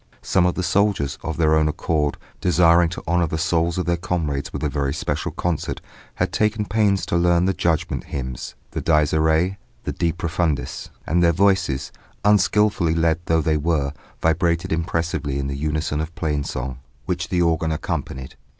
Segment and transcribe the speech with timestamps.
[0.23, 3.97] Some of the soldiers, of their own accord, desiring to honour the souls of their
[3.97, 5.79] comrades with a very special concert,
[6.15, 11.21] had taken pains to learn the Judgment hymns, the Dies iræ, the De profundis, and
[11.21, 11.91] their voices,
[12.25, 13.93] unskilfully led though they were,
[14.23, 18.33] vibrated impressively in the unison of plain song, which the organ accompanied.